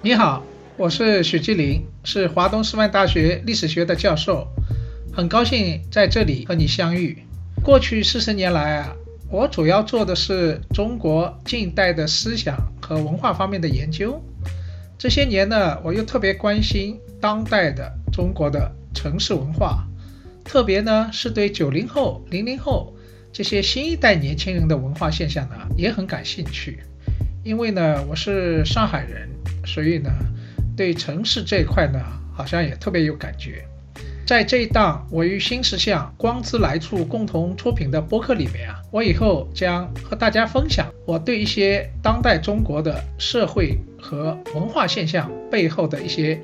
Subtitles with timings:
[0.00, 0.42] 你好，
[0.76, 4.48] 我是许继林，是华东师范大学历史学的教授，
[5.12, 7.18] 很高兴在这里和你相遇。
[7.62, 8.96] 过去四十年来啊，
[9.30, 14.22] 我主要做的是中国近代的思想和文化方面的研究。
[14.96, 19.86] 这些年呢，我又特别关心当代的中国的城市文化，
[20.42, 22.94] 特别呢是对九零后、零零后
[23.38, 26.80] 这些新一代年轻人的文化现象呢也很感兴趣。
[27.44, 29.28] 因为呢，我是上海人，
[29.64, 30.10] 所以呢，
[30.76, 32.00] 对城市这一块呢，
[32.34, 33.64] 好像也特别有感觉。
[34.26, 46.34] 在这一档我与新石像光之来处共同出品的播客里面啊，我以后将和大家分享我对一些当代中国的社会和文化现象背后的一些，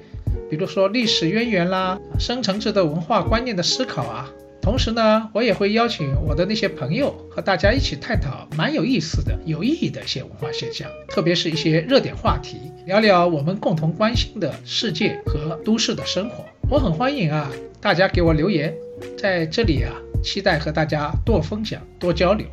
[0.48, 4.30] 比如说历史渊源啦、深层次的文化观念的思考啊。
[4.64, 16.46] 同时呢，我也会邀请我的那些朋友和大家一起探讨蛮有意思的、有意义的一些文化现象，特别是一些热点话题，聊聊我们共同关心的世界和都市的生活。
[16.70, 18.74] 我很欢迎啊，大家给我留言，
[19.18, 22.46] 在这里啊，期待和大家多分享、多交流。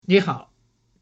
[0.00, 0.50] 你好，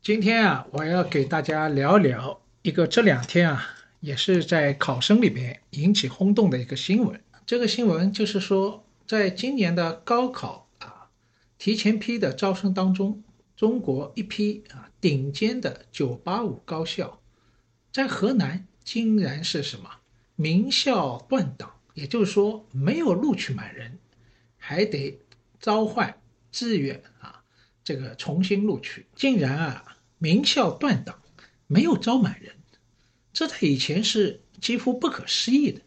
[0.03, 2.39] 今天啊，我要给大家聊聊。
[2.63, 3.65] 一个这两天啊，
[4.01, 7.21] 也是在考生里边引起轰动的一个新闻。
[7.47, 11.09] 这个新闻就是说，在今年的高考啊
[11.57, 13.23] 提前批的招生当中，
[13.57, 17.21] 中国一批啊顶尖的985高校，
[17.93, 19.89] 在河南竟然是什么
[20.35, 23.99] 名校断档，也就是说没有录取满人，
[24.57, 25.19] 还得
[25.61, 26.21] 召唤
[26.51, 27.43] 志愿啊，
[27.85, 31.23] 这个重新录取，竟然啊名校断档，
[31.69, 32.57] 没有招满人。
[33.33, 35.81] 这在以前是几乎不可思议的，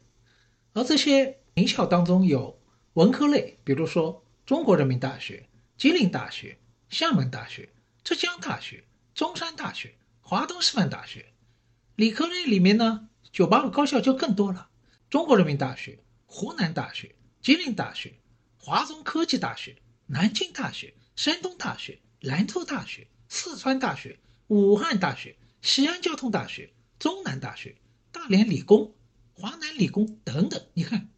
[0.72, 2.62] 而这些名校当中有
[2.94, 7.68] 文科类，比如说中国人民大学、吉林大学、厦门大学、
[8.04, 11.26] 浙江大学、中山大学、华东师范大学；
[11.96, 14.70] 理科类里面呢，九八五高校就更多了，
[15.10, 18.14] 中国人民大学、湖南大学、吉林大学、
[18.58, 19.76] 华中科技大学、
[20.06, 26.72] 南京大学、山东大学、兰州大学、四川大学、武汉大学、西安交通大学。
[27.00, 27.78] 中南大学、
[28.12, 28.94] 大连理工、
[29.34, 31.10] 华南理工等等，你看，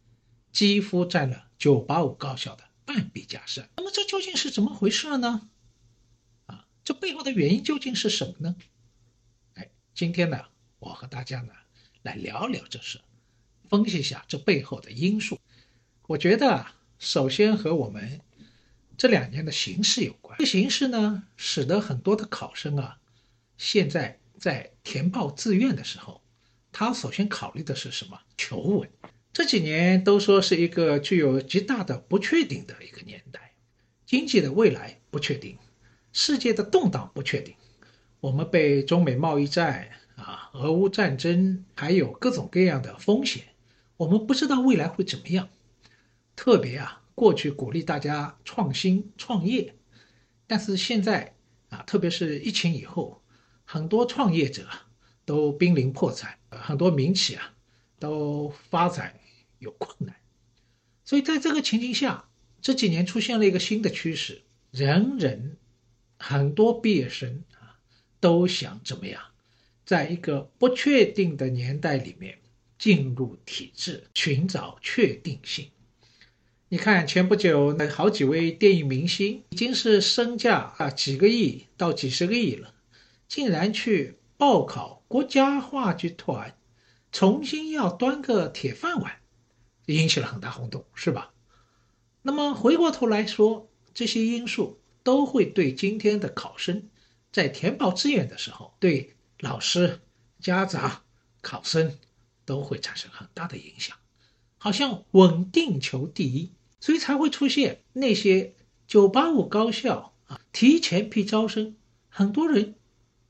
[0.50, 3.68] 几乎占了985高校的半壁江山。
[3.76, 5.50] 那么这究竟是怎么回事呢？
[6.46, 8.56] 啊，这背后的原因究竟是什么呢？
[9.56, 10.42] 哎，今天呢，
[10.78, 11.52] 我和大家呢
[12.00, 12.98] 来聊聊这事，
[13.68, 15.38] 分析一下这背后的因素。
[16.06, 18.22] 我觉得啊，首先和我们
[18.96, 20.38] 这两年的形势有关。
[20.38, 23.00] 这形势呢，使得很多的考生啊，
[23.58, 24.18] 现在。
[24.38, 26.20] 在填报志愿的时候，
[26.72, 28.18] 他首先考虑的是什么？
[28.36, 28.90] 求稳。
[29.32, 33.54] 这几年都说是一个具有极大的不确定的一个年代，
[34.06, 35.58] 经济的未来不确定，
[36.12, 37.54] 世界的动荡不确定，
[38.20, 43.42] 我们被中美贸易战啊、俄乌战争，还有各种各样的风险，
[43.96, 45.48] 我们不知道未来会怎么样。
[46.36, 49.74] 特别啊，过去鼓励大家创新创业，
[50.46, 51.34] 但是现在
[51.70, 53.20] 啊，特别是疫情以后。
[53.74, 54.68] 很多创业者
[55.24, 57.52] 都濒临破产，很多民企啊
[57.98, 59.12] 都发展
[59.58, 60.14] 有困难，
[61.04, 62.28] 所以在这个情境下，
[62.62, 65.56] 这几年出现了一个新的趋势，人人
[66.16, 67.74] 很多毕业生啊
[68.20, 69.20] 都想怎么样，
[69.84, 72.38] 在一个不确定的年代里面
[72.78, 75.68] 进入体制，寻找确定性。
[76.68, 82.70] 你看，前不久那好几位电影明星已经是身价啊几个亿到几十个亿了。
[83.34, 86.56] 竟然去报考国家话剧团，
[87.10, 89.16] 重新要端个铁饭碗，
[89.86, 91.34] 引起了很大轰动，是吧？
[92.22, 96.88] 那么回过头来说，这些因素都会对今天的考生
[97.32, 100.00] 在填报志愿的时候，对老师、
[100.38, 101.02] 家长、
[101.40, 101.98] 考生
[102.44, 103.96] 都会产生很大的影响。
[104.58, 108.54] 好像稳定求第一，所以才会出现那些
[108.86, 111.74] 九八五高校啊提前批招生，
[112.08, 112.76] 很多人。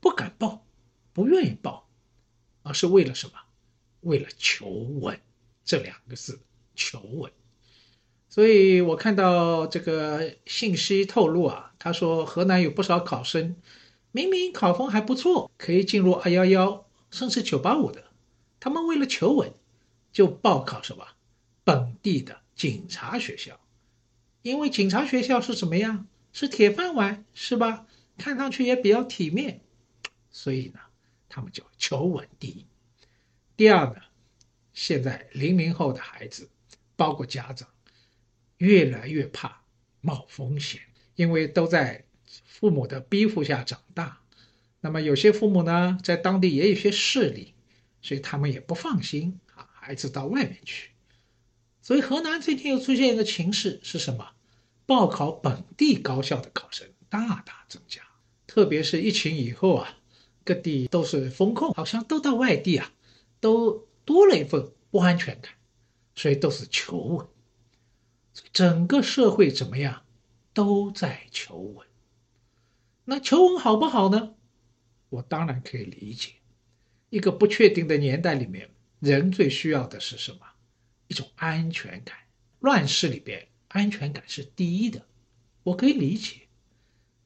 [0.05, 0.63] 不敢报，
[1.13, 1.89] 不愿意报，
[2.61, 3.33] 而是为了什么？
[4.01, 5.19] 为了求稳
[5.63, 6.39] 这两个字，
[6.75, 7.31] 求稳。
[8.29, 13.55] 所以我看到这个信息透露啊，他说河南有不少考生，
[14.11, 18.03] 明明考分还不错，可以进入二幺幺甚至九八五的，
[18.59, 19.51] 他们为了求稳，
[20.13, 21.03] 就报考什么
[21.63, 23.59] 本地的警察学校，
[24.43, 26.05] 因为警察学校是怎么样？
[26.31, 27.87] 是铁饭碗，是吧？
[28.19, 29.61] 看上去也比较体面。
[30.35, 30.79] 所以呢，
[31.29, 32.65] 他们就求稳第一。
[33.55, 34.01] 第二呢，
[34.73, 36.49] 现在零零后的孩子
[36.97, 37.69] 包括家长，
[38.57, 39.63] 越来越怕
[40.01, 40.81] 冒风险，
[41.15, 42.03] 因为都在
[42.43, 44.19] 父母的逼迫下长大。
[44.81, 47.53] 那么有些父母呢，在当地也有些势力，
[48.01, 50.91] 所以他们也不放心啊，孩子到外面去。
[51.81, 54.31] 所以河南最近又出现一个情势是什么？
[54.85, 58.01] 报考本地高校的考生大大增加，
[58.45, 59.97] 特别是疫情以后啊，
[60.45, 62.93] 各地都是封控，好像都到外地啊，
[63.41, 65.51] 都多了一份不安全感，
[66.15, 67.27] 所以都是求稳。
[68.53, 70.03] 整个社会怎么样，
[70.53, 71.85] 都在求稳。
[73.03, 74.35] 那求稳好不好呢？
[75.09, 76.33] 我当然可以理解。
[77.09, 78.69] 一个不确定的年代里面，
[78.99, 80.39] 人最需要的是什么？
[81.07, 82.15] 一种安全感。
[82.59, 83.47] 乱世里边。
[83.69, 85.05] 安全感是第一的，
[85.63, 86.44] 我可以理解，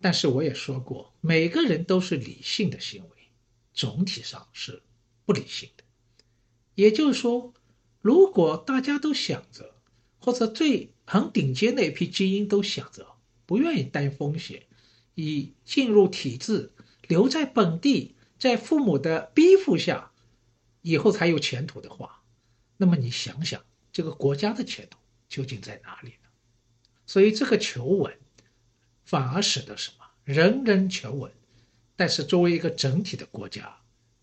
[0.02, 3.10] 但是我也说过，每个人都是理性的行为，
[3.74, 4.82] 总体上是
[5.26, 5.84] 不理性的。
[6.76, 7.54] 也就是说，
[8.02, 9.76] 如果大家都想着，
[10.20, 13.06] 或者最很顶尖那批精英都想着
[13.46, 14.68] 不愿意担风险，
[15.16, 16.72] 以进入体制，
[17.08, 20.12] 留在本地，在父母的逼迫下，
[20.82, 22.24] 以后才有前途的话，
[22.78, 23.62] 那么你想想，
[23.92, 24.98] 这个国家的前途
[25.28, 26.30] 究竟在哪里呢？
[27.06, 28.18] 所以这个求稳，
[29.10, 31.32] 反而使得什么人人求稳，
[31.96, 33.76] 但是作为一个整体的国家，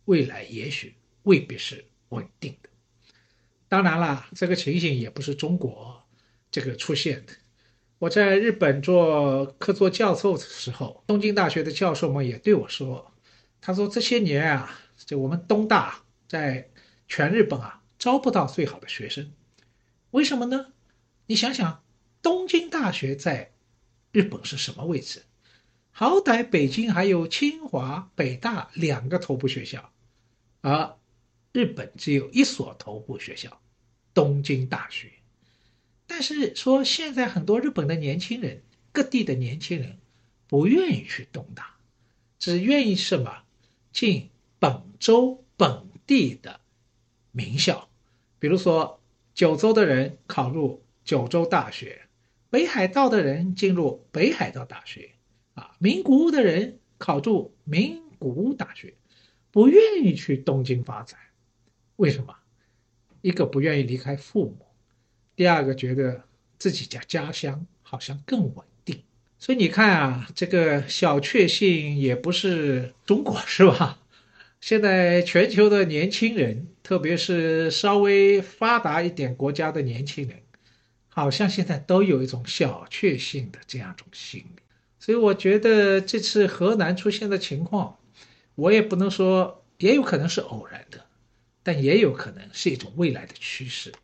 [0.04, 0.94] 未来也许
[1.24, 2.68] 未必是稳定的。
[3.66, 6.00] 当然了，这个情形也不是中国
[6.52, 7.32] 这个出现的。
[7.98, 13.12] 我在日本做客座教授的时候，东京大学的教授们也对我说
[13.60, 16.70] ：“他说这些年啊，就我们东大在
[17.08, 19.32] 全日本啊招不到最好的学生，
[20.12, 20.66] 为什么呢？
[21.26, 21.82] 你想想。”
[22.22, 23.52] 东京大学在
[24.16, 25.24] 日本是什么位置？
[25.90, 29.92] 好歹北京还有清华、北大两个头部学校，
[30.62, 30.96] 而
[31.52, 33.60] 日本只有一所头部学校——
[34.14, 35.12] 东京大学。
[36.06, 39.98] 但是说现在很多日本的年轻人，各地的年轻人
[40.46, 41.76] 不愿意去东大，
[42.38, 43.42] 只愿意什么
[43.92, 46.62] 进本州本地的
[47.32, 47.90] 名校，
[48.38, 48.98] 比如说
[49.34, 52.05] 九州的人考入九州大学。
[52.56, 55.10] 北海道的人进入北海道大学，
[55.52, 58.94] 啊，名古屋的人考入名古屋大学，
[59.50, 61.20] 不愿意去东京发展，
[61.96, 62.34] 为什么？
[63.20, 64.64] 一个不愿意离开父母，
[65.36, 66.22] 第二个觉得
[66.56, 69.02] 自己家家乡好像更稳定。
[69.38, 73.98] 所以你看啊，这个小确幸也不是中国，是吧？
[74.62, 80.40] 现在全球的年轻人，特别是稍微发达一点国家的年轻人。
[81.16, 84.60] 好像现在都有一种小确幸的这样一种心理，
[84.98, 87.96] 所以我觉得这次河南出现的情况，
[88.54, 91.06] 我也不能说，也有可能是偶然的，
[91.62, 93.94] 但也有可能是一种未来的趋势，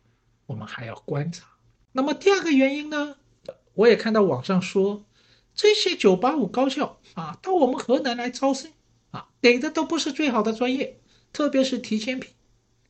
[0.47, 1.45] 我们还要观察。
[1.91, 3.17] 那么第二个原因呢，
[3.75, 5.05] 我也看到网上说，
[5.53, 8.71] 这些九八五高校啊，到我们河南来招生
[9.11, 10.99] 啊，给的都不是最好的专业，
[11.31, 12.29] 特别是提前批，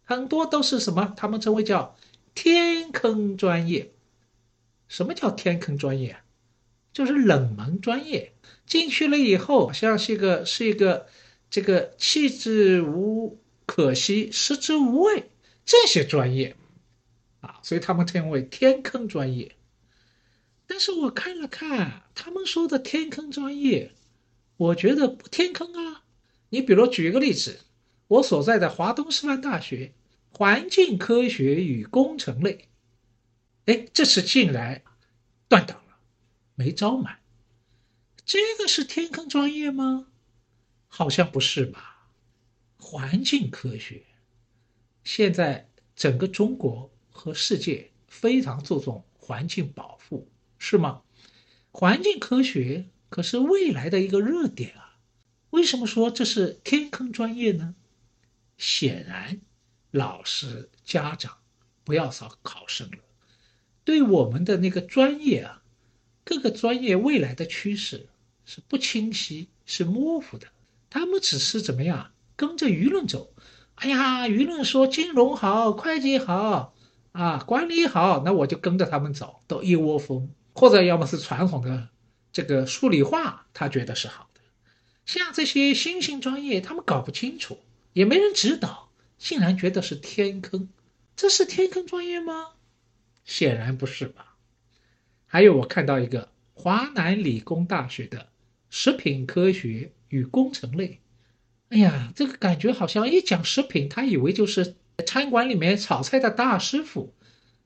[0.05, 1.13] 很多都是什么？
[1.17, 1.97] 他们称为叫
[2.33, 3.91] 天坑专业。
[4.93, 6.17] 什么叫天坑专业？
[6.91, 8.33] 就是冷门专业，
[8.67, 11.07] 进去了以后，好像是一个是一个
[11.49, 15.31] 这个弃之无可惜，食之无味
[15.65, 16.55] 这些专业
[17.41, 19.55] 啊，所以他们称为天坑专业。
[20.67, 23.93] 但是我看了看他们说的天坑专业，
[24.57, 26.03] 我觉得不天坑啊。
[26.49, 27.61] 你比如举一个例子，
[28.07, 29.91] 我所在的华东师范大学
[30.29, 32.67] 环境科学与工程类。
[33.65, 34.83] 哎，这次进来
[35.47, 35.97] 断档了，
[36.55, 37.19] 没招满。
[38.25, 40.07] 这个是天坑专业吗？
[40.87, 42.09] 好像不是吧。
[42.77, 44.03] 环境科学，
[45.03, 51.01] 现在整个中国和世界非常注重环境保护，是吗？
[51.71, 54.99] 环境科学可是未来的一个热点啊。
[55.51, 57.75] 为什么说这是天坑专业呢？
[58.57, 59.41] 显然，
[59.91, 61.37] 老师、家长
[61.83, 62.97] 不要少考生了。
[63.83, 65.61] 对我们的那个专业啊，
[66.23, 68.07] 各个专业未来的趋势
[68.45, 70.47] 是不清晰、是模糊的。
[70.89, 73.33] 他们只是怎么样跟着舆论走？
[73.75, 76.73] 哎呀，舆论说金融好、会计好
[77.11, 80.29] 啊、管理好，那我就跟着他们走，都一窝蜂。
[80.53, 81.89] 或者要么是传统的
[82.31, 84.41] 这个数理化，他觉得是好的。
[85.05, 87.57] 像这些新兴专业，他们搞不清楚，
[87.93, 90.69] 也没人指导，竟然觉得是天坑。
[91.15, 92.49] 这是天坑专业吗？
[93.23, 94.35] 显然不是吧？
[95.25, 98.29] 还有，我看到一个华南理工大学的
[98.69, 100.99] 食品科学与工程类。
[101.69, 104.75] 哎呀，这个感觉好像一讲食品，他以为就是
[105.07, 107.15] 餐馆里面炒菜的大师傅，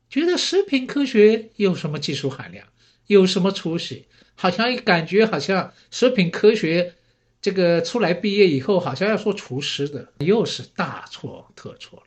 [0.09, 2.65] 觉得食品科学有什么技术含量，
[3.07, 4.07] 有什么出息？
[4.35, 6.93] 好像感觉好像食品科学
[7.41, 12.05] 这个出来毕业以后，好像要做厨师的，又是大错特错了。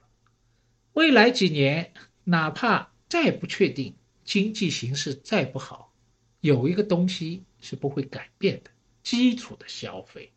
[0.95, 1.92] 未来几年，
[2.25, 5.93] 哪怕再不确定，经济形势再不好，
[6.40, 8.71] 有一个东西是不会改变的：
[9.02, 10.33] 基础的消费。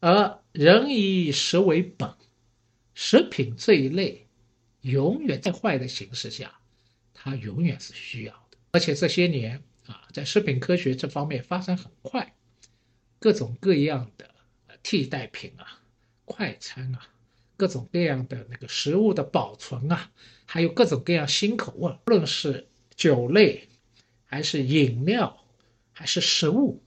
[0.00, 2.10] 而人以食为本，
[2.94, 4.26] 食品这一类，
[4.80, 6.58] 永远在坏的形势下，
[7.12, 8.56] 它永远是需要的。
[8.70, 12.34] 而且这些年啊，在食品科学这方面发展很快，
[13.18, 14.34] 各种各样的
[14.82, 15.82] 替代品啊，
[16.24, 17.06] 快餐啊。
[17.60, 20.10] 各种各样的那个食物的保存啊，
[20.46, 23.68] 还有各种各样新口味，无论是酒类，
[24.24, 25.44] 还是饮料，
[25.92, 26.82] 还是食物，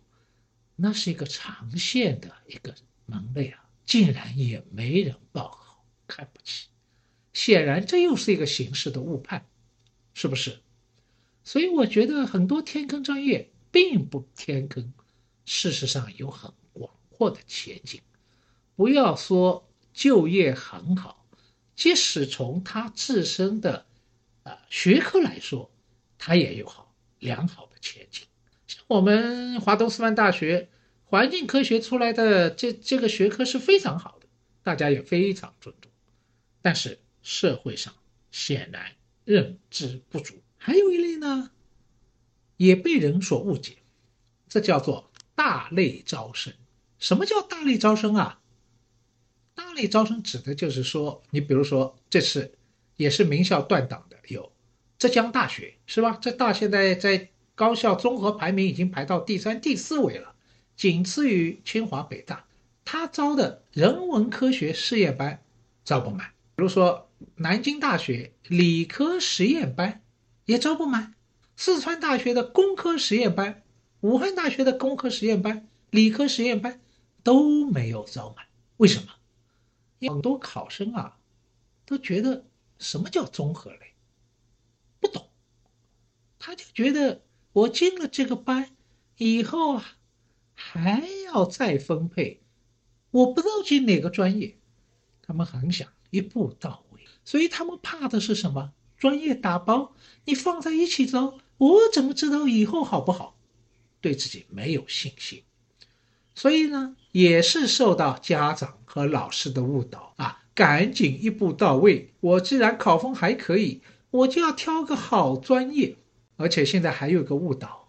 [0.75, 2.73] 那是一个长线的一个
[3.05, 6.69] 门类啊，竟然也没人报好，看不起。
[7.33, 9.45] 显然，这又是一个形式的误判，
[10.15, 10.59] 是不是？
[11.43, 14.91] 所以我觉得很多天坑专业并不天坑，
[15.45, 18.01] 事实上有很广阔的前景。
[18.75, 19.69] 不要说。
[19.93, 21.25] 就业很好，
[21.75, 23.85] 即使从他自身的
[24.43, 25.71] 啊学科来说，
[26.17, 28.25] 他也有好良好的前景。
[28.67, 30.69] 像我们华东师范大学
[31.03, 34.27] 环境科学出来的这这个学科是非常好的，
[34.63, 35.91] 大家也非常尊重。
[36.61, 37.93] 但是社会上
[38.31, 38.93] 显然
[39.25, 40.41] 认知不足。
[40.57, 41.51] 还有一类呢，
[42.57, 43.77] 也被人所误解，
[44.47, 46.53] 这叫做大类招生。
[46.99, 48.39] 什么叫大类招生啊？
[49.55, 52.53] 大类招生指的就是说，你比如说这次
[52.95, 54.51] 也是名校断档的，有
[54.97, 56.17] 浙江大学是吧？
[56.21, 60.33] 这大现在在高校综合排名已经排到第三、第四位了，
[60.75, 62.45] 仅次于清华、北大。
[62.85, 65.41] 他招的人文科学试验班
[65.85, 70.01] 招不满，比如说南京大学理科实验班
[70.45, 71.13] 也招不满，
[71.55, 73.63] 四川大学的工科实验班、
[74.01, 76.81] 武汉大学的工科实验班、理科实验班
[77.23, 78.45] 都没有招满，
[78.77, 79.07] 为什么？
[80.09, 81.17] 很多考生啊，
[81.85, 82.45] 都觉得
[82.79, 83.93] 什么叫综合类，
[84.99, 85.29] 不懂，
[86.39, 88.75] 他就觉得我进了这个班
[89.17, 89.97] 以后啊，
[90.53, 92.41] 还要再分配，
[93.11, 94.57] 我不知道进哪个专业，
[95.21, 98.73] 他们很想一步到位，所以他们怕的是什么？
[98.97, 99.93] 专业打包，
[100.23, 103.37] 你放在一起招，我怎么知道以后好不好？
[103.99, 105.43] 对自己没有信心。
[106.35, 112.11] 所以呢，也是受到家长和老师的误导啊，赶紧一步到位。
[112.19, 115.95] 我既然考分还可以，我就要挑个好专业。
[116.37, 117.87] 而且现在还有个误导，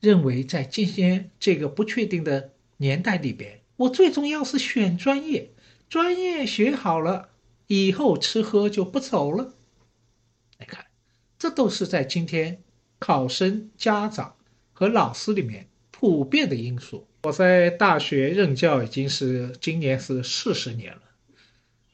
[0.00, 5.50] 认为在今天这个不确定的年代里边，我最重要是选专业，
[5.90, 7.28] 专业学好了
[7.66, 9.52] 以后吃喝就不愁了。
[10.58, 10.86] 来看，
[11.38, 12.62] 这都是在今天
[12.98, 14.36] 考生、家长
[14.72, 17.06] 和老师里面普遍的因素。
[17.22, 21.02] 我在大学任教已经是今年是四十年了，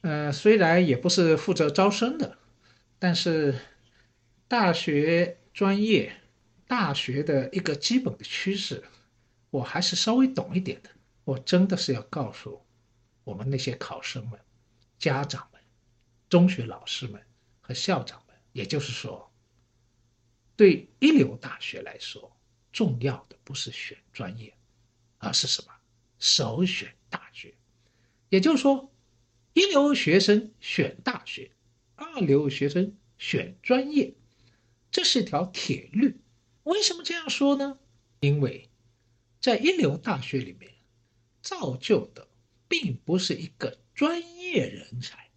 [0.01, 2.39] 呃，虽然也不是负责招生的，
[2.97, 3.59] 但是
[4.47, 6.15] 大学专业、
[6.65, 8.83] 大学的一个基本的趋势，
[9.51, 10.89] 我还是稍微懂一点的。
[11.25, 12.59] 我真的是要告诉
[13.23, 14.39] 我们那些考生们、
[14.97, 15.61] 家长们、
[16.27, 17.21] 中学老师们
[17.61, 19.31] 和校长们，也就是说，
[20.55, 22.35] 对一流大学来说，
[22.71, 24.51] 重要的不是选专业。
[25.19, 25.73] 而是什么？
[26.17, 27.53] 首选大学，
[28.27, 28.91] 也就是说，
[29.53, 31.51] 一流学生选大学，
[31.95, 34.15] 二流学生选专业，
[34.91, 36.19] 这是一条铁律。
[36.63, 37.79] 为什么这样说呢？
[38.19, 38.69] 因为，
[39.39, 40.73] 在一流大学里面，
[41.41, 42.27] 造就的
[42.67, 45.29] 并不是一个专业人才，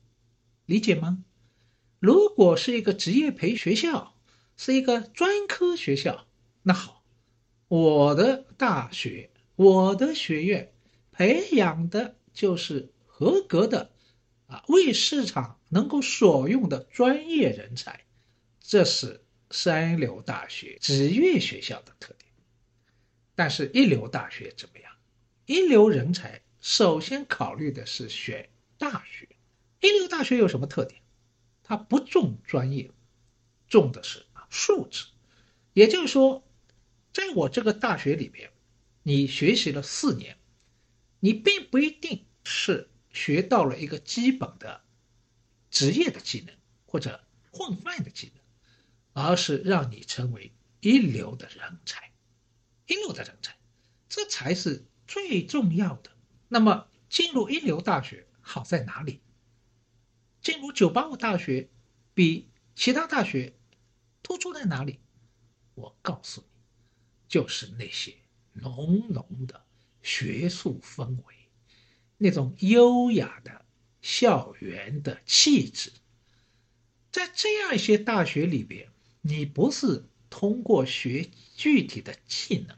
[0.66, 1.24] 理解吗？
[2.00, 4.16] 如果是一个职业培学校，
[4.56, 6.26] 是一个专科学校，
[6.64, 7.04] 那好，
[7.68, 9.30] 我的大学。
[9.62, 10.72] 我的学院
[11.12, 13.92] 培养的就是合格的
[14.48, 18.04] 啊，为市场能够所用的专业人才，
[18.60, 22.28] 这是三流大学职业学校的特点。
[23.36, 24.92] 但是，一流大学怎么样？
[25.46, 29.28] 一流人才首先考虑的是选大学。
[29.80, 31.00] 一流大学有什么特点？
[31.62, 32.90] 它不重专业，
[33.68, 35.06] 重的是啊素质。
[35.72, 36.42] 也就是说，
[37.12, 38.50] 在我这个大学里面。
[39.04, 40.38] 你学习了四年，
[41.20, 44.84] 你并不一定是学到了一个基本的
[45.70, 46.54] 职业的技能
[46.86, 52.12] 或者混饭的技能，而是让你成为一流的人才，
[52.86, 53.56] 一流的人才，
[54.08, 56.10] 这才是最重要的。
[56.48, 59.20] 那么进入一流大学好在哪里？
[60.40, 61.70] 进入九八五大学
[62.14, 63.54] 比其他大学
[64.22, 65.00] 突出在哪里？
[65.74, 66.46] 我告诉你，
[67.28, 68.16] 就是那些
[68.52, 69.62] 浓浓的
[70.02, 71.34] 学术氛围，
[72.18, 73.64] 那种优雅的
[74.00, 75.92] 校园的气质。
[77.10, 78.88] 在这样一些大学里边，
[79.20, 82.76] 你不是通过学具体的技能，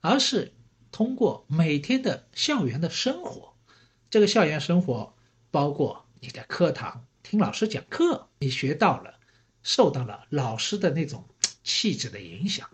[0.00, 0.52] 而是
[0.90, 3.54] 通过每天的校园的生活。
[4.08, 5.14] 这个校园生活
[5.50, 9.20] 包括你在课堂听老师讲课，你学到了，
[9.62, 11.28] 受到了老师的那种
[11.62, 12.66] 气质的影响；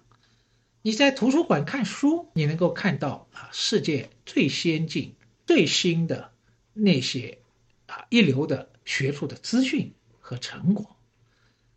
[0.87, 6.31] 你在图书馆看书，你能够看到啊世界最先进、最新的
[6.75, 7.39] 那些
[7.87, 9.93] 啊一流的学术的资讯。
[10.21, 10.97] 和成果，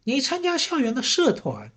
[0.04, 1.72] 你参加校园的社团，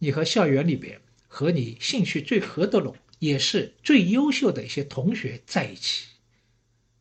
[0.00, 6.08] 你和校园里边和你兴趣最合得拢，也是最优秀的一些同学在一起，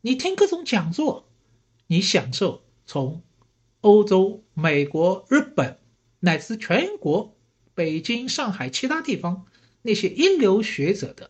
[0.02, 1.28] 你听各种讲座，
[1.88, 3.24] 你享受从
[3.82, 5.80] 欧洲、美国、日本
[6.20, 7.36] 乃至全国、
[7.74, 9.48] 北京、上海其他地方
[9.86, 11.30] 那些一流学者的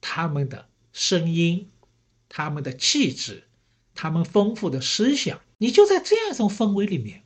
[0.00, 1.70] 他们的声音、
[2.30, 3.44] 他们的气质、
[3.94, 5.38] 他们丰富的思想。
[5.58, 7.22] 你就在这样一种氛围里面，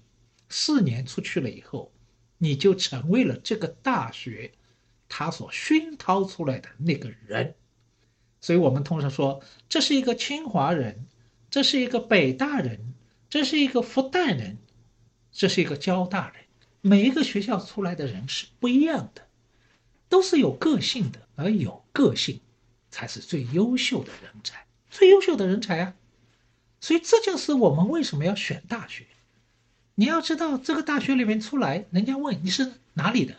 [0.49, 1.93] 四年出去了以后，
[2.39, 4.51] 你就成为了这个大学
[5.09, 7.55] 他所熏陶出来的那个人。
[8.41, 11.07] 所以，我们通常说，这是一个清华人，
[11.49, 12.93] 这是一个北大人，
[13.31, 14.59] 这是一个复旦人，
[15.31, 16.45] 这是一个交大人。
[16.81, 19.26] 每一个学校出来的人是不一样的，
[20.09, 22.41] 都是有个性的，而有个性
[22.91, 25.95] 才是最优秀的人才，最优秀的人才啊！
[26.81, 29.07] 所以这就是我们为什么要选大学。
[29.97, 33.35] 你要知道，这个大学里面出来，人家问你是哪里的，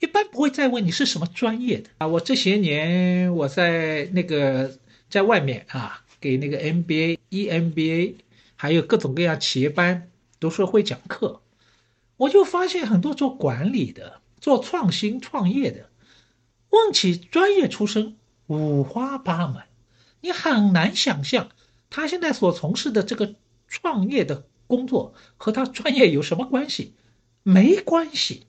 [0.00, 2.06] 一般不会再问你是什么专业的啊。
[2.08, 4.76] 我这些年我在那个
[5.08, 8.14] 在外面啊，给那个 MBA、EMBA，
[8.56, 11.40] 还有各种各样企业班读书会讲课，
[12.16, 15.90] 我就发现很多做管理的、做创新创业的，
[16.70, 19.62] 问起专业出身五花八门，
[20.20, 21.50] 你很难想象。
[21.90, 23.34] 他现在所从事的这个
[23.66, 26.94] 创业的工作和他专业有什么关系？
[27.42, 28.46] 没关系。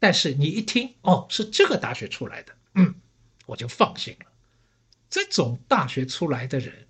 [0.00, 2.94] 但是你一听，哦，是这个大学出来的，嗯，
[3.46, 4.26] 我就放心了。
[5.10, 6.86] 这种大学出来的人，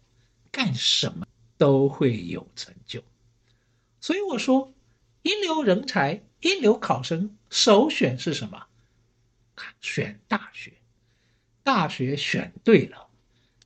[0.51, 3.03] 干什么都会有成就。
[4.01, 4.75] 所以我说，
[5.23, 8.67] 一流人才、一流考生首选是什么？
[9.81, 10.75] 选大学。
[11.63, 13.09] 大学选对了，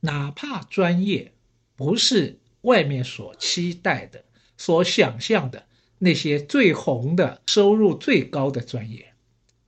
[0.01, 1.33] 哪怕专业。
[1.75, 5.65] 不是外面所期待的、所想象的
[5.97, 9.15] 那些最红的、收入最高的专业。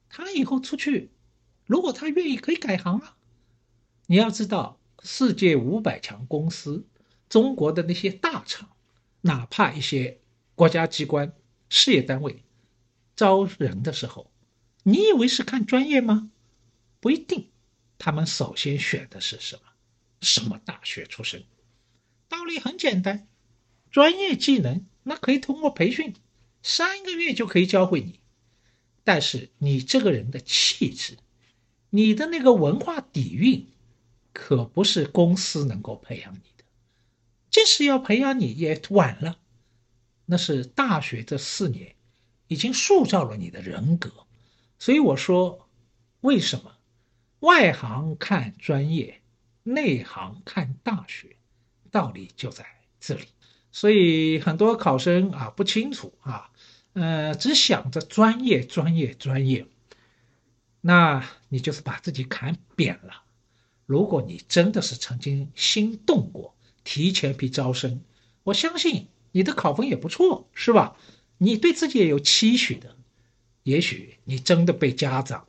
[0.08, 1.10] 他以后出去，
[1.66, 3.18] 如果他愿意，可以改行啊。
[4.06, 6.86] 你要知道，世界五百强公司、
[7.28, 8.70] 中国的那些大厂，
[9.22, 10.20] 哪怕一些
[10.54, 11.34] 国家机关、
[11.70, 12.44] 事业单位
[13.16, 14.32] 招人的时候，
[14.84, 16.32] 你以为是看专业吗？
[17.00, 17.50] 不一定。
[17.98, 19.62] 他们首先选的是什么？
[20.22, 21.46] 什么大学出身？
[22.28, 23.28] 道理很简单，
[23.90, 26.14] 专业技能那可以通过培训，
[26.62, 28.20] 三个月就可以教会你。
[29.04, 31.18] 但是你这个人的气质，
[31.92, 33.68] 你的那个文化底蕴，
[34.34, 36.66] 可不是公司能够培养你的。
[37.50, 39.38] 即使要培养你也晚了，
[40.26, 41.95] 那是大学这四年
[42.48, 44.12] 已经塑造了你的人格。
[44.80, 45.68] 所以我说，
[46.22, 46.76] 为什么
[47.40, 49.22] 外行看专业，
[49.64, 51.38] 内行看大学？
[51.92, 52.66] 道理就在
[53.00, 53.24] 这里，
[53.72, 56.52] 所以很多考生啊不清楚啊，
[56.92, 59.66] 呃，只想着专业、专业、专业，
[60.82, 63.24] 那你就是把自己看扁了。
[63.86, 66.54] 如果你真的是曾经心动过，
[66.84, 68.02] 提前批招生，
[68.44, 70.98] 我相信你的考分也不错，是吧？
[71.38, 72.96] 你对自己也有期许的。
[73.64, 75.48] 也许你真的被家长、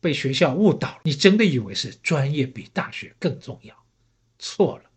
[0.00, 3.84] 被学校误导，你真的以为是专业比大学更重要，
[4.38, 4.90] 错了。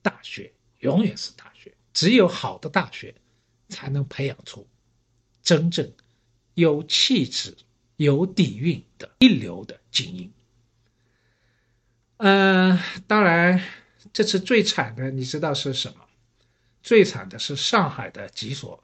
[0.00, 3.14] 大学永远是大学，只有好的大学，
[3.68, 4.66] 才能培养出
[5.42, 5.92] 真正
[6.54, 7.54] 有气质、
[7.96, 10.32] 有底蕴的一流的精英。
[12.16, 13.62] 嗯，当然，
[14.10, 16.00] 这次最惨的，你知道是什么？
[16.82, 18.82] 最惨的是上海的几所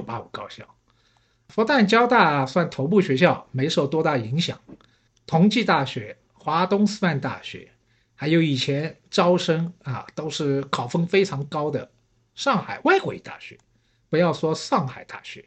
[0.00, 0.64] 985高校，
[1.48, 4.58] 复旦、交大算头部学校，没受多大影响。
[5.26, 7.68] 同济大学、华东师范大学。
[8.14, 11.90] 还有以前招生啊，都是考分非常高的
[12.36, 13.58] 上海外国语大学，
[14.08, 15.44] 不要说上海大学，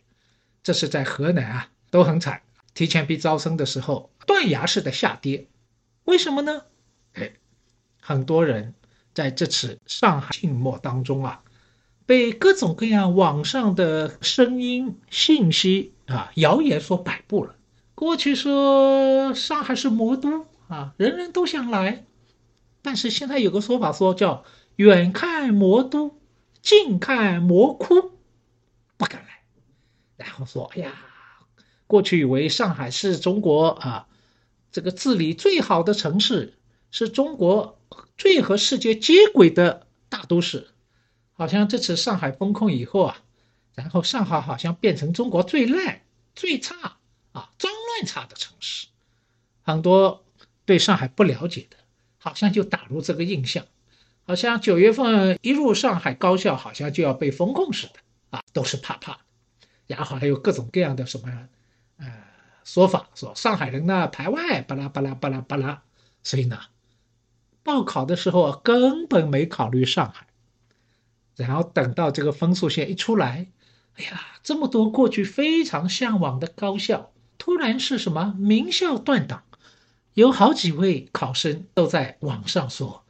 [0.61, 2.41] 这是在河南啊都很惨。
[2.73, 5.47] 提前批招生的时候，断崖式的下跌，
[6.03, 6.63] 为什么呢？
[7.13, 7.31] 哎，
[8.01, 8.73] 很多人
[9.13, 11.41] 在这次上海静默当中啊，
[12.05, 17.55] 被各种各样网上的声音、信息啊、谣言所摆布了，
[17.95, 22.05] 过去说上海是魔都啊，人人都想来，
[22.81, 26.19] 但是现在有个说法说叫远看魔都，
[26.61, 28.11] 近看魔窟，
[28.97, 29.41] 不敢来。
[30.17, 30.93] 然后说，哎呀，
[31.87, 34.07] 过去以为上海是中国啊，
[34.71, 36.53] 这个治理最好的城市，
[36.91, 37.79] 是中国
[38.15, 40.67] 最和世界接轨的大都市。
[41.37, 43.17] 好像这次上海封控以后啊，
[43.73, 46.01] 然后上海好像变成中国最烂、
[46.33, 46.75] 最差
[47.33, 48.87] 啊、脏乱差的城市。
[49.61, 50.23] 很多
[50.65, 51.77] 对上海不了解的，
[52.17, 53.65] 好像就打入这个印象，
[54.25, 59.19] 好像九月份一入上海高校，好像就要被封控似的啊，都是怕怕的。
[59.87, 61.49] 然后还有各种各样的什么
[61.97, 62.07] 呃
[62.63, 65.83] 说法，说上海人呢排外，巴拉巴拉巴拉巴拉。
[66.23, 66.59] 所以呢，
[67.61, 70.27] 报考的时候根本没考虑上海。
[71.35, 73.47] 然后等到这个分数线一出来，
[73.95, 79.43] 哎呀，这么多过去非常向往的高校，突然是什么名校断档，
[80.13, 83.03] 有好几位考生都在网上说：“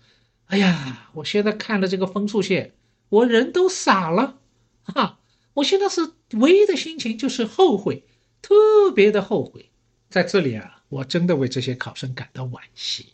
[0.47, 2.73] 哎呀，我现在看了这个分数线，
[3.09, 4.39] 我人都傻了，
[4.83, 5.19] 哈！
[5.55, 8.03] 我现在是唯一的心情就是后悔，
[8.41, 9.69] 特别的后悔。
[10.09, 13.13] 在这里啊，我真的为这些考生感到惋惜。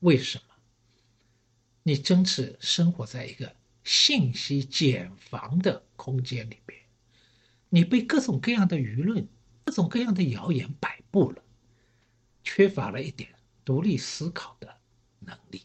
[0.00, 0.54] 为什么？
[1.82, 3.52] 你真是生活在一个……
[3.90, 6.80] 信息茧房的空间里边，
[7.70, 9.26] 你被各种各样的舆论、
[9.64, 11.42] 各种各样的谣言摆布了，
[12.44, 13.30] 缺乏了一点
[13.64, 14.76] 独立思考的
[15.18, 15.62] 能力。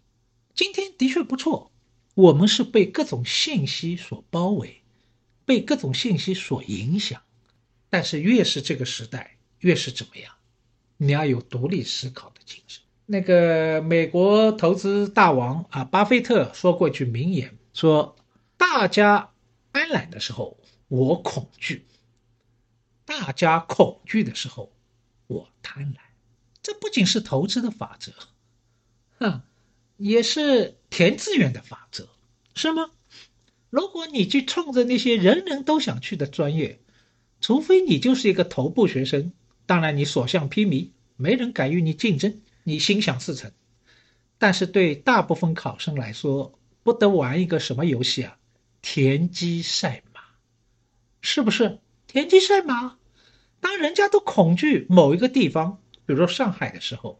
[0.56, 1.72] 今天的确不错，
[2.16, 4.82] 我们是被各种信息所包围，
[5.46, 7.22] 被各种信息所影响。
[7.92, 10.34] 但是越是这个时代，越是怎么样？
[10.98, 12.82] 你要有独立思考的精神。
[13.06, 17.56] 那个美国投资大王啊，巴菲特说过一句名言。
[17.76, 18.16] 说，
[18.56, 19.32] 大家
[19.74, 20.58] 贪婪的时候，
[20.88, 21.82] 我恐惧；
[23.04, 24.72] 大家恐惧的时候，
[25.28, 25.98] 我贪婪。
[26.62, 28.14] 这不仅是投资的法则，
[29.20, 29.42] 哼，
[29.98, 32.08] 也是填志愿的法则，
[32.56, 32.92] 是吗？
[33.70, 36.80] 如果你去冲着那些人人都想去的专业，
[37.42, 39.34] 除非你就是一个头部学生，
[39.66, 43.52] 当然你所向披靡，没人敢与你竞争，你心想事成。
[44.38, 48.38] 但是对大部分考生来说，不得玩一个什么游戏啊？
[48.84, 50.22] 田鸡赛马，
[51.20, 51.80] 是不是？
[52.06, 52.98] 田鸡赛马，
[53.60, 57.20] 当人家都恐惧某一个地方，比如说上海的时候，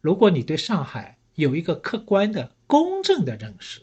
[0.00, 3.80] 如果你对上海有一个客观的、公正的认识，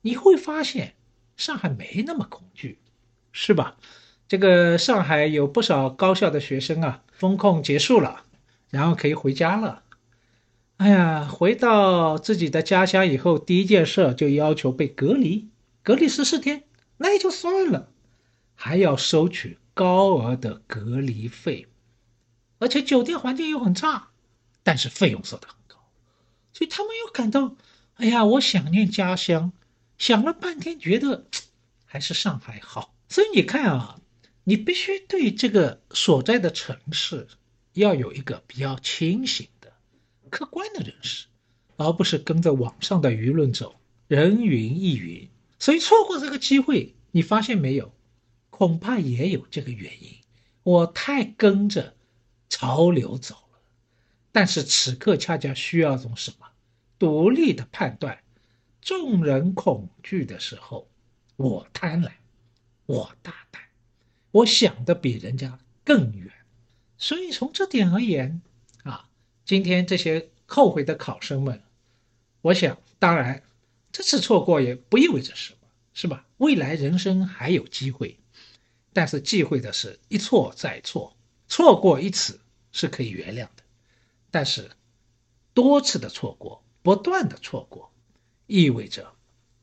[0.00, 0.96] 你会发现
[1.36, 2.80] 上海没那么恐惧，
[3.30, 3.76] 是吧？
[4.26, 8.24] 这个上海有不少高校的学生啊，风控结束了，
[8.68, 9.84] 然后可以回家了。
[10.80, 15.50] 哎呀，回到自己的家乡以后，第一件事就要求被隔离，
[15.82, 16.64] 隔离十四天，
[16.96, 17.92] 那也就算了，
[18.54, 21.66] 还要收取高额的隔离费，
[22.58, 24.08] 而且酒店环境又很差，
[24.62, 25.76] 但是费用收的很高，
[26.54, 27.56] 所以他们又感到，
[27.96, 29.52] 哎呀，我想念家乡，
[29.98, 31.26] 想了半天，觉得
[31.84, 32.94] 还是上海好。
[33.10, 34.00] 所以你看啊，
[34.44, 37.28] 你必须对这个所在的城市
[37.74, 39.46] 要有一个比较清醒。
[40.30, 41.26] 客观的认识，
[41.76, 43.74] 而不是跟着网上的舆论走，
[44.08, 45.28] 人云亦云。
[45.58, 47.92] 所以错过这个机会，你发现没有？
[48.48, 50.16] 恐怕也有这个原因。
[50.62, 51.94] 我太跟着
[52.48, 53.58] 潮流走了，
[54.32, 56.46] 但是此刻恰恰需要一种什么？
[56.98, 58.18] 独立的判断。
[58.80, 60.88] 众人恐惧的时候，
[61.36, 62.12] 我贪婪，
[62.86, 63.62] 我大胆，
[64.30, 66.32] 我想的比人家更远。
[66.96, 68.40] 所以从这点而言。
[69.50, 71.60] 今天这些后悔的考生们，
[72.40, 73.42] 我想，当然，
[73.90, 75.58] 这次错过也不意味着什么，
[75.92, 76.24] 是吧？
[76.36, 78.16] 未来人生还有机会，
[78.92, 81.16] 但是忌讳的是一错再错，
[81.48, 82.38] 错过一次
[82.70, 83.64] 是可以原谅的，
[84.30, 84.70] 但是
[85.52, 87.90] 多次的错过，不断的错过，
[88.46, 89.12] 意味着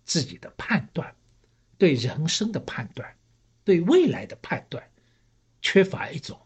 [0.03, 1.15] 自己的判断，
[1.77, 3.15] 对人生的判断，
[3.63, 4.85] 对未来的判断，
[5.61, 6.37] 缺乏一种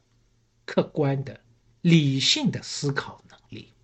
[0.63, 1.41] 客观的、
[1.81, 3.19] 理性的思考。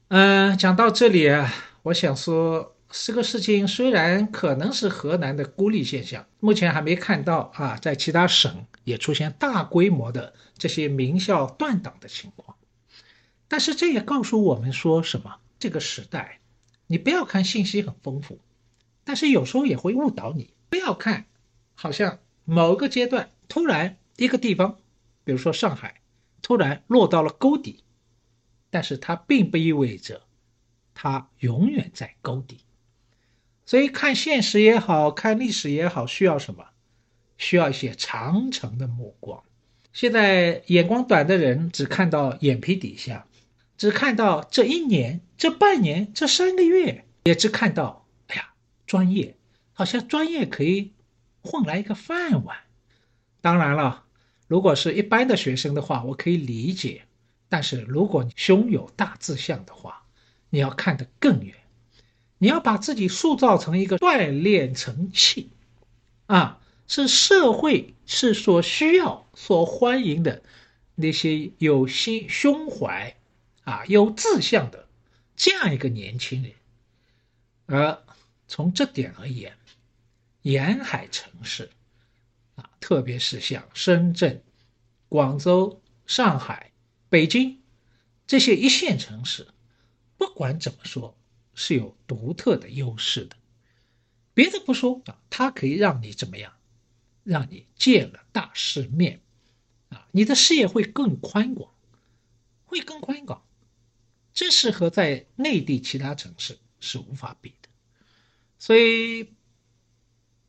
[0.09, 12.55] 嗯，讲到这里啊，我想说，这个事情虽然可能是河南的孤立现象，目前还没看到啊，在其他省也出现大规模的这些名校断档的情况，
[13.49, 15.39] 但是这也告诉我们说什么？
[15.59, 16.39] 这个时代，
[16.87, 18.39] 你不要看信息很丰富，
[19.03, 20.53] 但是有时候也会误导你。
[20.69, 21.25] 不要看，
[21.75, 24.77] 好像某个阶段突然一个地方，
[25.25, 25.95] 比如说上海，
[26.41, 27.83] 突然落到了沟底。
[28.69, 30.23] 但是它并不意味着
[30.93, 32.59] 它永远在沟底，
[33.65, 36.65] 所以看现实也好看历史也好，需要什么？
[37.37, 39.43] 需要一些长程的目光。
[39.93, 43.27] 现在眼光短的人只看到眼皮底下，
[43.77, 48.53] 只看到这一年、这半年、这三个月，也只看到，哎呀，
[48.85, 49.35] 专业，
[49.73, 50.93] 好像专业可以
[51.41, 52.57] 混来一个饭碗。
[53.39, 54.05] 当然了，
[54.47, 57.03] 如果是一般的学生的话，我可以理解。
[57.49, 60.05] 但是如果你胸有大志向的话，
[60.49, 61.55] 你要看得更远，
[62.37, 65.51] 你要把自己塑造成一个锻炼成器，
[66.25, 70.43] 啊，是社会是所需要、所欢迎的
[70.95, 73.15] 那些有心胸怀
[73.63, 74.87] 啊、有志向的
[75.35, 76.51] 这样一个年轻人。
[77.65, 78.01] 而
[78.47, 79.57] 从这点而言，
[80.41, 81.69] 沿海城市
[82.55, 84.41] 啊，特别是像深圳、
[85.09, 86.66] 广州、上海。
[87.09, 87.61] 北京
[88.25, 89.47] 这些一线城市，
[90.17, 91.17] 不管怎么说，
[91.53, 93.35] 是有独特的优势的。
[94.33, 96.53] 别的不说啊，它可以让你怎么样？
[97.23, 99.21] 让你见了大世面，
[99.89, 101.73] 啊，你的视野会更宽广，
[102.65, 103.43] 会更宽广。
[104.33, 107.69] 这是和在内地其他城市是无法比的。
[108.59, 109.33] 所以，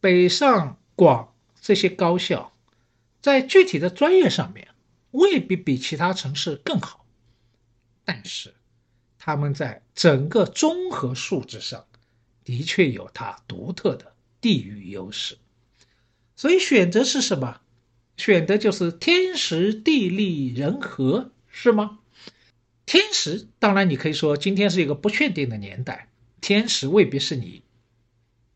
[0.01, 2.53] 北上广这些高校，
[3.21, 4.69] 在具体的专业上面。
[5.19, 7.05] 未必比其他城市更好，
[8.05, 8.55] 但是
[9.19, 11.87] 他们在整个综合素质上
[12.45, 15.37] 的确有它独特的地域优势。
[16.37, 17.61] 所以选择是什么？
[18.17, 21.99] 选择就是天时地利人和，是吗？
[22.87, 26.09] 天时当然你可以说今天是一个不确定的年代，
[26.41, 27.63] 天时未必是你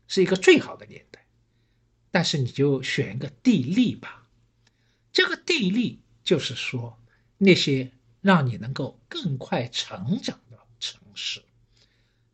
[0.07, 1.25] 是一个最好的年代，
[2.09, 4.27] 但是你就选一个地利吧，
[5.11, 5.99] 这个地利。
[6.23, 6.97] 就是说，
[7.37, 11.41] 那些让你能够更快成长的城市，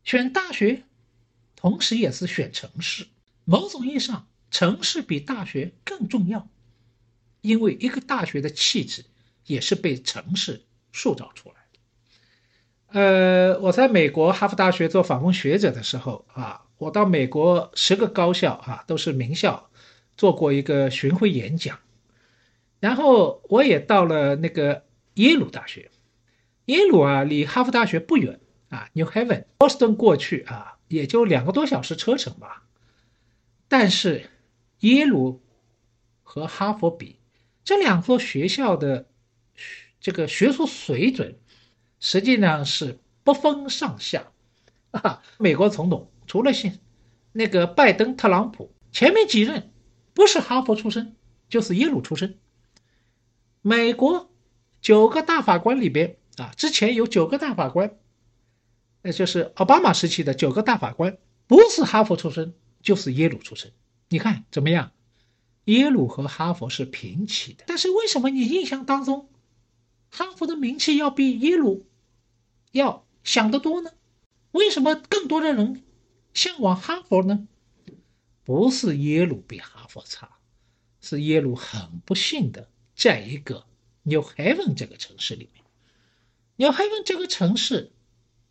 [0.04, 0.84] 选大学，
[1.56, 3.06] 同时也是选城市。
[3.44, 6.48] 某种意义上，城市比大学更重要，
[7.40, 9.04] 因为一个大学的气质
[9.46, 13.00] 也是被城市塑造出来的。
[13.00, 19.70] 呃，我在美国哈佛大学做访问学者的时候啊，我到美国十个高校啊，都是名校，
[20.16, 21.78] 做过一个巡回演讲。
[22.80, 25.90] 然后我也到了那个耶鲁大学，
[26.64, 28.40] 耶鲁啊，离哈佛大学不远
[28.70, 32.64] 啊，New Haven，Boston 过去啊，也就两个多小时车程吧。
[33.68, 34.30] 但是
[34.80, 35.42] 耶鲁
[36.22, 37.18] 和哈佛比，
[37.64, 39.06] 这两所学校的
[40.00, 41.38] 这个学术水准，
[42.00, 44.32] 实际上是不分上下
[44.90, 45.22] 啊。
[45.38, 46.80] 美国总统除了现
[47.32, 49.70] 那个拜登、特朗普，前面几任
[50.14, 51.14] 不是哈佛出身，
[51.50, 52.38] 就是耶鲁出身。
[53.62, 54.30] 美国
[54.80, 57.98] 九个大法官里边啊，之前有九个大法官，
[59.02, 63.72] 那就是奥巴马时期的九个大法官，不是哈佛出身就是耶鲁出身。
[64.08, 64.92] 你看怎么样？
[65.66, 69.28] 耶鲁和哈佛是平齐的，但是为什么你印象当中，
[70.10, 71.84] 哈佛的名气要比耶鲁
[72.72, 73.90] 要响得多呢？
[74.52, 75.82] 为什么更多的人
[76.32, 77.46] 向往哈佛呢？
[78.42, 80.38] 不是耶鲁比哈佛差，
[81.02, 82.69] 是耶鲁很不幸的。
[83.00, 83.64] 在一个
[84.02, 85.64] New Haven 这个城市里面
[86.56, 87.92] ，New Haven 这个城市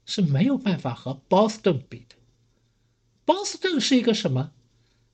[0.07, 2.15] 是没有办法和 Boston 比的。
[3.27, 4.51] Boston 是一个什么？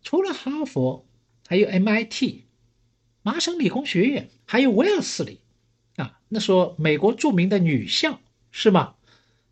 [0.02, 1.06] 除了哈佛，
[1.46, 2.44] 还有 MIT、
[3.24, 5.42] 麻省理工学院，还有威尔斯里
[5.98, 8.22] 啊，那说美国著名的女校
[8.52, 8.96] 是吗？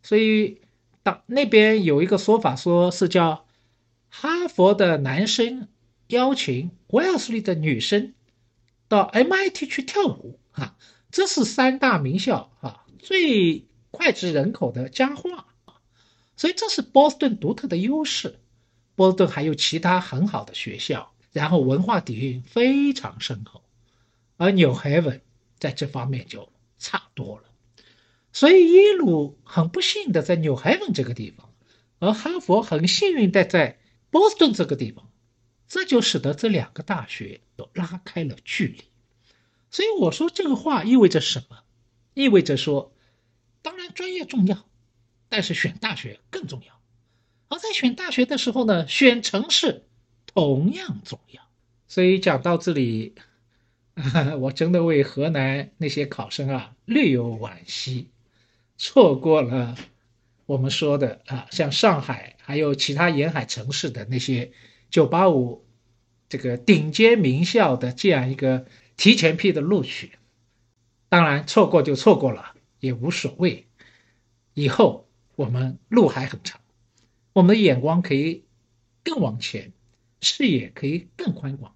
[0.02, 0.62] 所以
[1.02, 3.44] 当那边有一个说法，说是叫
[4.08, 5.68] 哈佛的男生
[6.06, 8.13] 邀请威尔斯里的女生。
[8.94, 10.76] 到 MIT 去跳舞啊，
[11.10, 15.46] 这是三大名校啊最脍炙人口的佳话
[16.36, 18.38] 所以这是波士顿独特的优势。
[18.94, 23.62] 波士顿还有其他很好的学校，然后文化底蕴非常深厚，
[24.36, 25.20] 而纽黑文
[25.58, 27.44] 在这方面就差多了。
[28.32, 31.50] 所以耶鲁很不幸的在纽黑文这个地方，
[31.98, 33.80] 而哈佛很幸运的在
[34.10, 35.10] 波士顿这个地方。
[35.66, 38.84] 这就使得这两个大学都拉开了距离，
[39.70, 41.64] 所以我说这个话意味着什么？
[42.12, 42.92] 意味着说，
[43.62, 44.66] 当然专业重要，
[45.28, 46.80] 但是选大学更重要。
[47.48, 49.84] 而在选大学的时候呢，选城市
[50.26, 51.42] 同样重要。
[51.88, 53.14] 所以讲到这里，
[54.38, 58.10] 我真的为河南那些考生啊略有惋惜，
[58.76, 59.76] 错过了
[60.46, 64.52] 我们说的啊，像上海还有其他沿海城市的那些。
[64.94, 65.66] 九八五，
[66.28, 68.64] 这个顶尖名校的这样一个
[68.96, 70.12] 提前批的录取，
[71.08, 73.66] 当然错过就错过了，也无所谓。
[74.52, 76.60] 以后我们路还很长，
[77.32, 78.44] 我们的眼光可以
[79.02, 79.72] 更往前，
[80.20, 81.74] 视野可以更宽广。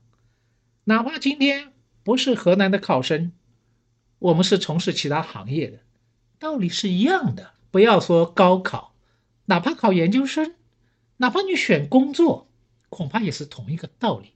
[0.84, 1.72] 哪怕今天
[2.04, 3.32] 不是河南的考生，
[4.20, 5.80] 我们是从事其他行业的，
[6.38, 7.50] 道理是一样的。
[7.72, 8.94] 不要说高考，
[9.46, 10.54] 哪怕考研究生，
[11.16, 12.47] 哪怕你选工作，
[12.88, 14.32] 恐怕也是同一个道理。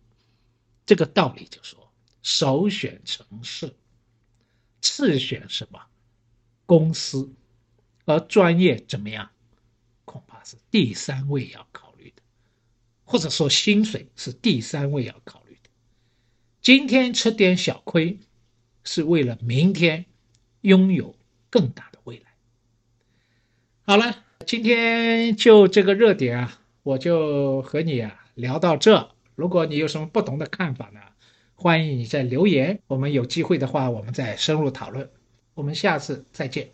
[0.87, 3.75] 这个道理就说，首选城市，
[4.81, 5.81] 次选什么
[6.67, 7.33] 公司，
[8.05, 9.31] 而专业怎么样，
[10.05, 12.23] 恐怕是第三位要考虑的，
[13.05, 15.71] 或者说薪水是第三位要考虑的。
[16.61, 18.19] 今天吃点小亏。
[18.85, 20.07] 是为了明天
[20.63, 21.15] 拥有
[21.51, 22.35] 更大的未来。
[23.85, 29.11] 好了，今天就这个热点啊，我就和你啊聊到这。
[29.35, 31.01] 如果你有什么不同的看法呢，
[31.55, 32.81] 欢迎你在留言。
[32.87, 35.09] 我们有机会的话，我们再深入讨论。
[35.55, 36.71] 我们下次再见。